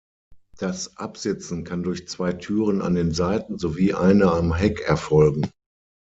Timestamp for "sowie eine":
3.59-4.31